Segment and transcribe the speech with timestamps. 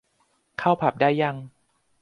[0.57, 1.35] เข้าผับได้ยัง